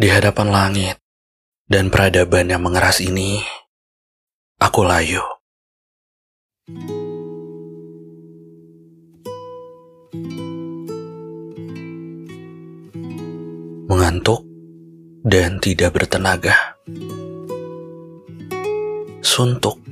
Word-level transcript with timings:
Di 0.00 0.08
hadapan 0.08 0.48
langit 0.48 0.96
dan 1.68 1.92
peradaban 1.92 2.48
yang 2.48 2.64
mengeras 2.64 3.04
ini, 3.04 3.36
aku 4.56 4.80
layu. 4.80 5.20
Mengantuk 13.92 14.40
dan 15.20 15.60
tidak 15.60 15.92
bertenaga. 15.92 16.80
Suntuk 19.20 19.84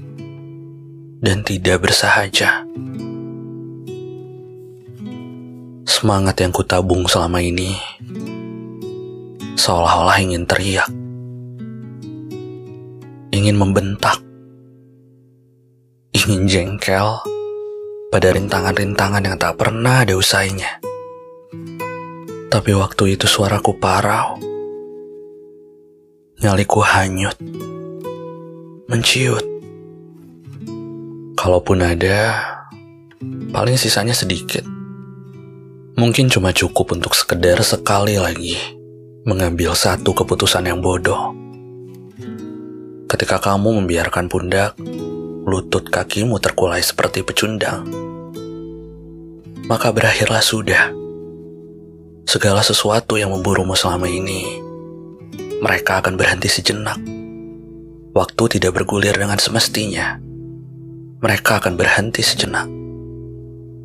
dan 1.21 1.45
tidak 1.45 1.85
bersahaja. 1.85 2.65
Semangat 5.85 6.41
yang 6.41 6.57
kutabung 6.57 7.05
selama 7.05 7.45
ini 7.45 7.77
seolah-olah 9.59 10.23
ingin 10.23 10.47
teriak, 10.47 10.87
ingin 13.35 13.59
membentak, 13.59 14.23
ingin 16.15 16.47
jengkel 16.47 17.19
pada 18.15 18.29
rintangan-rintangan 18.39 19.27
yang 19.27 19.35
tak 19.37 19.59
pernah 19.59 20.07
ada 20.07 20.15
usainya. 20.15 20.79
Tapi 22.49 22.71
waktu 22.71 23.19
itu 23.19 23.27
suaraku 23.27 23.75
parau, 23.83 24.39
nyaliku 26.39 26.79
hanyut, 26.79 27.35
menciut. 28.87 29.43
Kalaupun 31.35 31.83
ada, 31.83 32.35
paling 33.51 33.75
sisanya 33.75 34.15
sedikit. 34.15 34.63
Mungkin 35.99 36.31
cuma 36.31 36.55
cukup 36.55 36.95
untuk 36.95 37.15
sekedar 37.19 37.59
sekali 37.67 38.19
lagi 38.23 38.78
mengambil 39.27 39.75
satu 39.75 40.15
keputusan 40.15 40.69
yang 40.69 40.79
bodoh. 40.79 41.35
Ketika 43.09 43.41
kamu 43.41 43.83
membiarkan 43.83 44.29
pundak, 44.31 44.79
lutut 45.49 45.89
kakimu 45.89 46.37
terkulai 46.39 46.85
seperti 46.85 47.25
pecundang, 47.25 47.89
maka 49.67 49.91
berakhirlah 49.91 50.45
sudah. 50.45 50.93
Segala 52.29 52.61
sesuatu 52.61 53.17
yang 53.17 53.33
memburumu 53.33 53.73
selama 53.73 54.05
ini, 54.05 54.61
mereka 55.65 56.05
akan 56.05 56.21
berhenti 56.21 56.53
sejenak. 56.53 57.01
Waktu 58.13 58.59
tidak 58.59 58.77
bergulir 58.77 59.17
dengan 59.17 59.41
semestinya. 59.41 60.21
Mereka 61.19 61.65
akan 61.65 61.75
berhenti 61.75 62.21
sejenak. 62.21 62.69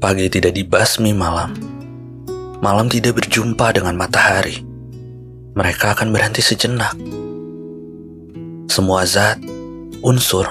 Pagi 0.03 0.27
tidak 0.27 0.53
dibasmi 0.53 1.16
malam 1.16 1.73
malam 2.63 2.88
tidak 2.88 3.19
berjumpa 3.19 3.75
dengan 3.75 4.00
matahari, 4.00 4.63
mereka 5.53 5.93
akan 5.93 6.09
berhenti 6.09 6.41
sejenak. 6.41 6.97
Semua 8.65 9.05
zat, 9.05 9.37
unsur, 10.01 10.49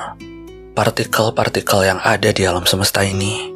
partikel-partikel 0.78 1.90
yang 1.90 1.98
ada 1.98 2.30
di 2.30 2.46
alam 2.46 2.62
semesta 2.62 3.02
ini, 3.02 3.50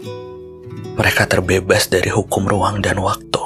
mereka 0.98 1.30
terbebas 1.30 1.86
dari 1.86 2.10
hukum 2.10 2.50
ruang 2.50 2.82
dan 2.82 2.98
waktu. 2.98 3.42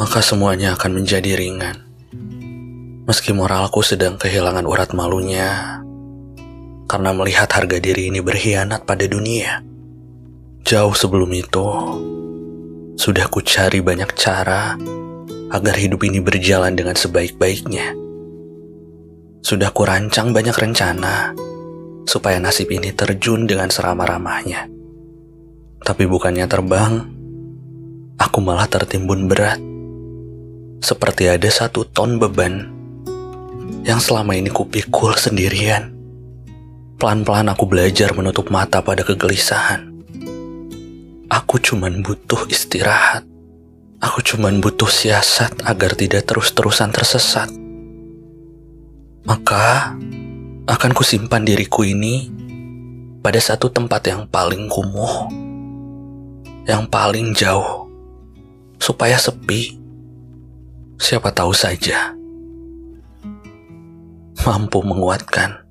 Maka 0.00 0.24
semuanya 0.24 0.72
akan 0.80 1.04
menjadi 1.04 1.36
ringan. 1.36 1.84
Meski 3.04 3.36
moralku 3.36 3.84
sedang 3.84 4.16
kehilangan 4.16 4.64
urat 4.64 4.96
malunya, 4.96 5.84
karena 6.88 7.12
melihat 7.12 7.52
harga 7.52 7.76
diri 7.76 8.08
ini 8.08 8.24
berkhianat 8.24 8.88
pada 8.88 9.04
dunia. 9.04 9.60
Jauh 10.64 10.96
sebelum 10.96 11.28
itu, 11.36 11.68
sudah 12.96 13.28
ku 13.28 13.44
cari 13.44 13.84
banyak 13.84 14.08
cara 14.16 14.80
agar 15.52 15.74
hidup 15.76 16.04
ini 16.06 16.22
berjalan 16.22 16.72
dengan 16.76 16.94
sebaik-baiknya. 16.94 17.92
Sudah 19.44 19.68
ku 19.74 19.84
rancang 19.84 20.32
banyak 20.32 20.56
rencana 20.56 21.36
supaya 22.08 22.40
nasib 22.40 22.72
ini 22.72 22.92
terjun 22.92 23.44
dengan 23.44 23.68
seramah-ramahnya. 23.68 24.68
Tapi 25.84 26.04
bukannya 26.08 26.48
terbang, 26.48 27.04
aku 28.16 28.38
malah 28.40 28.68
tertimbun 28.68 29.28
berat. 29.28 29.60
Seperti 30.80 31.28
ada 31.28 31.48
satu 31.48 31.84
ton 31.84 32.16
beban 32.16 32.72
yang 33.84 34.00
selama 34.00 34.36
ini 34.36 34.48
kupikul 34.48 35.12
sendirian. 35.16 35.92
Pelan-pelan 36.96 37.52
aku 37.52 37.68
belajar 37.68 38.16
menutup 38.16 38.48
mata 38.48 38.80
pada 38.80 39.04
kegelisahan 39.04 39.94
Aku 41.34 41.58
cuman 41.58 41.98
butuh 41.98 42.46
istirahat. 42.46 43.26
Aku 44.04 44.20
cuman 44.20 44.60
butuh 44.60 44.92
siasat 44.92 45.64
agar 45.64 45.96
tidak 45.96 46.28
terus-terusan 46.28 46.92
tersesat. 46.92 47.48
Maka 49.24 49.96
akan 50.68 50.92
kusimpan 50.92 51.48
diriku 51.48 51.88
ini 51.88 52.28
pada 53.24 53.40
satu 53.40 53.72
tempat 53.72 54.04
yang 54.04 54.28
paling 54.28 54.68
kumuh, 54.68 55.32
yang 56.68 56.84
paling 56.84 57.32
jauh, 57.32 57.88
supaya 58.76 59.16
sepi. 59.16 59.80
Siapa 61.00 61.32
tahu 61.32 61.56
saja 61.56 62.14
mampu 64.44 64.84
menguatkan 64.84 65.63